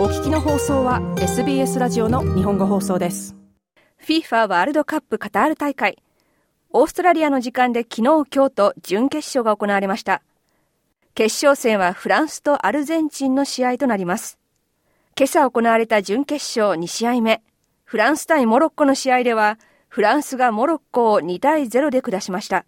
[0.00, 3.36] お聞きの放送は SBS ラジオの日本語放送です。
[4.02, 5.98] FIFA ワールドカップカタール大会。
[6.70, 8.02] オーストラリアの時間で昨日
[8.34, 10.22] 今日と準決勝が行われました。
[11.14, 14.38] 決勝戦はフランスとアルゼンチンの試合となります。
[15.18, 17.42] 今朝行われた準決勝2試合目。
[17.84, 22.64] フランス対モロッコの試合ではフランスがモロッコを2対0で下しました。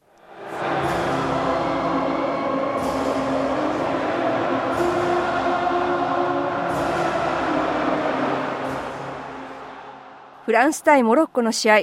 [10.52, 11.82] フランス対モロッコの試合、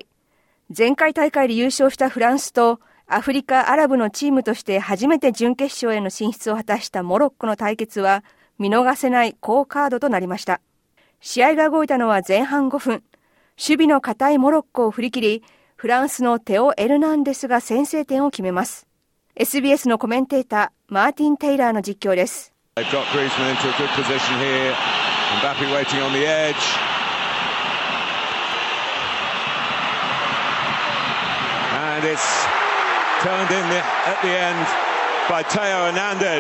[0.78, 8.24] 前回大会で優勝したフランスとアフリカ・アラブのチームとして初めて準決勝への進出を果たしたモロッコの対決は
[8.60, 10.62] 見逃せない好カードとなりました。
[11.20, 12.92] 試合が動いたのは前半5分。
[13.58, 15.44] 守備の堅いモロッコを振り切り、
[15.76, 18.86] フランスのテオ・エルナンデスが先制点を決めます。
[19.36, 22.54] SBS のコメンテーター、マーティン・テイラーの実況です。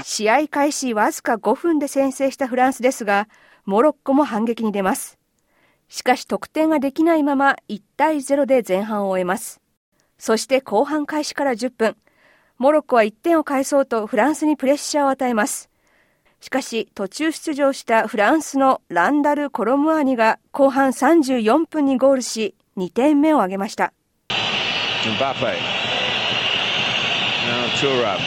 [0.03, 3.27] 試合開始わずか5分で先制したフランスですが、
[3.65, 5.19] モロッコも反撃に出ます。
[5.89, 9.61] しかし得点ができないまま1対0で前半を終えます。
[10.17, 11.97] そして後半開始から10分、
[12.57, 15.69] モロッコは1点を返そうとフランスにプレッシャーを与えます。
[16.41, 23.93] しかし途中出場したフランスのランダル・コロムアーニが後半34分にゴールし2点目を挙げました。
[25.05, 25.55] Mbappe.
[27.47, 28.19] Now Turam.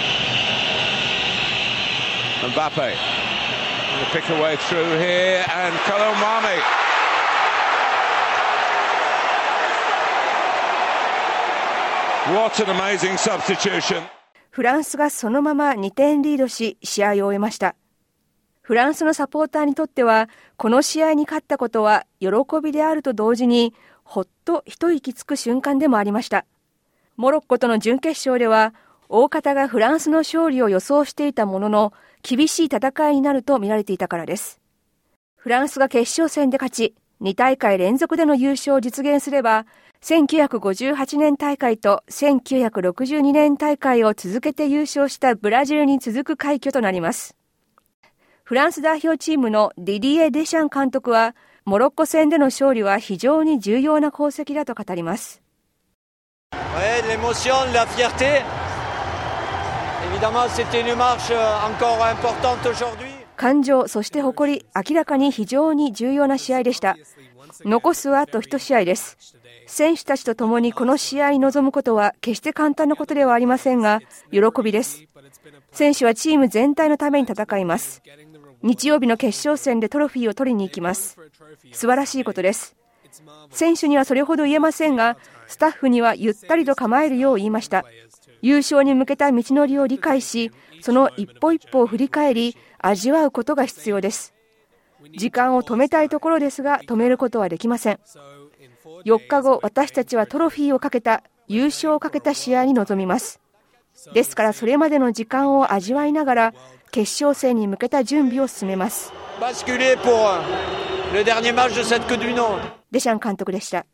[2.49, 2.97] Mbappe.
[3.99, 6.59] To pick a way through here and Colomami.
[12.35, 14.03] What an amazing substitution.
[14.51, 17.75] フランスがそのまま2点リードし試合を終えました。
[18.63, 22.29] フランスのサポーターにとっては、この試合に勝ったことは喜
[22.63, 26.47] びであると同時に、ほっと一息つく瞬間でもありました。
[27.23, 28.75] モロッコとの準決勝では、
[29.09, 34.61] 大方がフランスの勝利を予想していたものの、厳しい戦いになると見られていたからです。
[35.37, 39.67] フランスが決勝戦で勝ち、2大会連続での優勝を実現すれば、
[40.01, 47.37] 1958年大会と1962年大会を続けて優勝したブラジルに続く快挙となります。
[48.43, 55.42] フランス代表チームのディディエ・デシャン監督は、モロッコ戦での勝利は非常に重要な功績だと語ります。
[56.53, 58.43] Ouais, l'émotion, la fierté.
[60.11, 63.13] Évidemment, c'était une marche encore importante aujourd'hui.
[63.37, 66.97] 感情、そして誇り、明らかに非常に重要な試合でした。
[67.65, 69.17] 残すはあと1試合です。
[69.67, 75.03] 選手たちと共にこの試合に臨むことは決して簡単なことではありませんが、喜びです。
[75.73, 78.03] 選手はチーム全体のために戦います。
[78.63, 81.19] 日曜日の決勝戦でトロフィーを取りに行きます。
[81.73, 82.77] 素晴らしいことです。
[83.51, 85.17] 選手にはそれほど言えませんが、
[85.53, 87.85] スタッフにはゆったりと構えるよう言いました。
[88.41, 94.33] 優勝に向けた道のりを理解し、その一歩一歩を振り返り、味わうことが必要です。
[95.19, 98.01] 時間を止めたいところですが、止めることはできません。
[99.05, 103.39] 4日後、私たちはトロフィーをかけた、優勝をかけた試合に臨みます。
[104.15, 106.55] ですから、それまでの時間を味わいながら、
[106.91, 109.13] 決勝戦に向けた準備を進めます。
[112.91, 113.85] デシャン監督でした。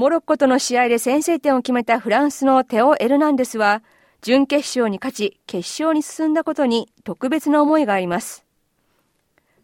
[0.00, 3.82] モロッコとの試合で先制点を決めたフランスのテオ・エルナンデスは、
[4.22, 8.46] 準決勝に勝ち、決勝に進んだことに特別な思いがあります。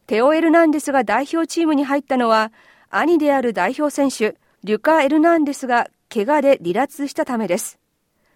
[0.06, 2.52] テオ・エルナンデスが代表チームに入ったのは、
[2.90, 7.78] 兄である代表選手、リュカ・エルナンデスが怪我で離脱したためです。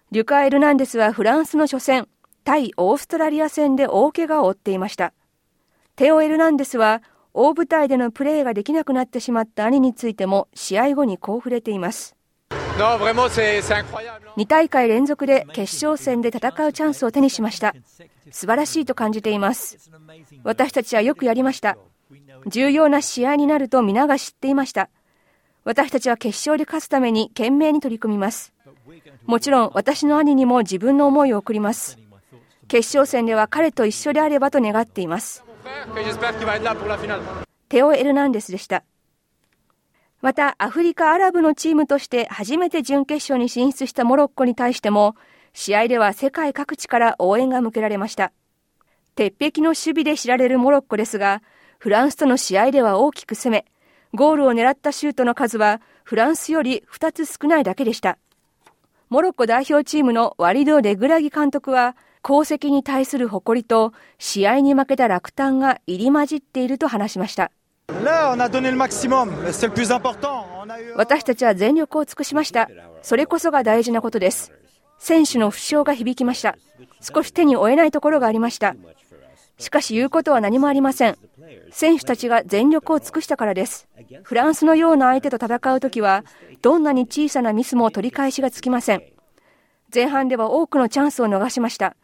[0.09, 2.07] リュカ・エルナンデスはフランスの初戦、
[2.43, 5.13] 対オーストラリア戦で大怪我を負っていました。
[5.95, 12.15] テオ・エルナンデスは大舞台でのプレーができなくなってしまった兄についても試合後にこう触れています。
[14.37, 17.73] 2大会連続で決勝戦で戦うチャンスを手にしました。
[18.31, 19.91] 素晴らしいと感じています。
[20.43, 21.77] 私たちはよくやりました。
[22.47, 24.89] 重要な試合になると皆が知っていました。
[25.63, 28.53] 私たちは決勝で勝つために懸命に取り組みます。
[29.25, 31.99] もちろん私の兄にも自分の思いを送ります。
[32.67, 35.43] 決勝戦では彼と一緒であればと願っています。
[37.69, 38.83] テオ・エルナンデスでした。
[40.21, 45.15] また、アフリカ・アラブのチームとして初めて準決勝に進出したモロッコに対しても、
[45.53, 48.31] 試合では世界各地から応援が向けられました。
[49.15, 51.41] 鉄壁の守備で知られるモロッコですが、
[51.79, 53.65] フランスとの試合では大きく攻め、
[54.13, 58.17] ゴールを狙ったシュートの数はフランスより2つ少ないだけでした。
[59.09, 67.51] モロッコ代表チームのワリド・レグラギ監督は、功績に対する誇りと試合に負けた落胆が入り混じっていると話しました。
[70.95, 72.69] 私たちは全力を尽くしました。
[73.01, 74.51] それこそが大事なことです。
[74.99, 76.57] 選手の負傷が響きました。
[77.01, 78.75] 少し手に負えないところがありました。
[79.57, 81.17] しかし言うことは何もありません。
[81.71, 83.87] 選手たちが全力を尽くしたからです。
[84.23, 86.23] フランスのような相手と戦うときは、
[86.61, 89.03] どんなに小さなミスも取り返しがつきません。
[89.93, 91.95] 前半では多くのチャンスを逃しました。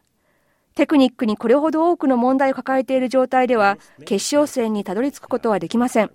[0.78, 6.12] テクニックにこれほど多くの問題を抱えている状態では、決勝戦にたどり着くことはできません。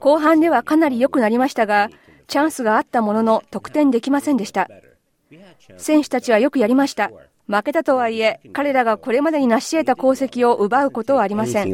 [0.00, 1.90] 後半ではかなり良くなりましたが、
[2.26, 4.70] チャンスがあったものの得点できませんでした。
[5.76, 7.10] 選手たちはよくやりました。
[7.46, 11.70] 負けたとはいえ、彼らがこれまでに成し得た功績を奪うことはありません。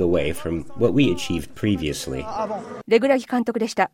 [2.88, 3.92] レグラギ監督でした。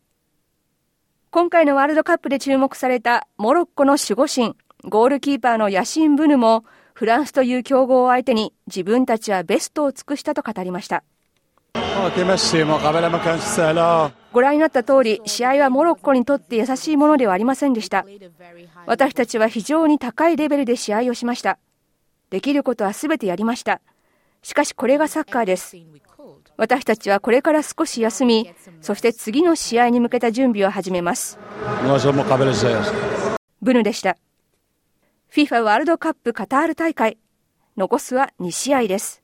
[1.29, 4.55] 今回のワールドカップで注目されたモロッコの守護神、
[4.85, 6.65] ゴールキーパーのヤシン・ブヌも、
[6.97, 11.03] フランスという強豪を相手に自分たちはベストを尽くしたと語りました。
[14.33, 18.03] ご覧になった通り、試合はモロッコにとって優しいものではありませんでした。
[18.87, 21.59] 私たちは非常に高いレベルで試合をしました。
[22.31, 23.79] できることはすべてやりました。
[24.41, 25.77] しかしこれがサッカーです。
[26.57, 28.51] 私たちはこれから少し休み、
[28.81, 31.37] そして次の試合に向けた準備を始めます。
[33.61, 34.17] ブヌでした。
[35.37, 37.19] FIFA ワールドカップカタール大会。
[37.77, 39.21] 残すは2試合です。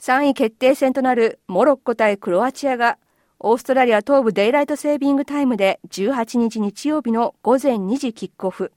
[0.00, 2.96] 3位決定戦となるモロッコ対クロアチアが、
[3.38, 8.72] オーストラリア東部デイライトセービングタイムで18日日曜日の午前2時キックオフ。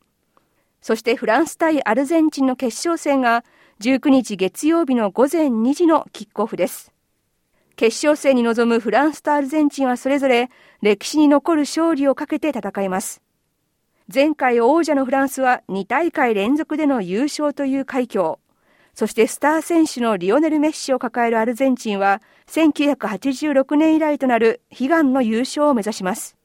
[0.81, 3.45] そしてフランス対アルゼンチンの決勝戦が
[3.79, 6.91] 19日月曜日の午前2時のキックオフです。
[7.77, 10.49] 決勝戦に臨むフランスとアルゼンチンはそれぞれ
[10.81, 13.22] 歴史に残る勝利をかけて戦います。
[14.11, 18.37] 前回王者のフランスは2大会連続での優勝という快挙
[18.93, 26.37] そしてスター選手のリオネル・メッシを抱えるアルゼンチンは1986年以来となる悲願の優勝を目指します。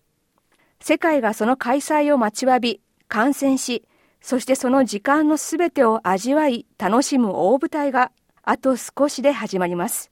[0.81, 3.85] 世界がその開催を待ちわび、観戦し、
[4.23, 8.13] そしてその時間のすべてを味わい、楽しむ大舞台が
[8.43, 10.11] あと少しで始まります。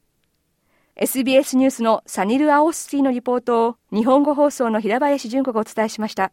[0.96, 6.32] SBS ニュースのサニル・アオスティのリポートを日本語放送の平林純子がお伝えしました。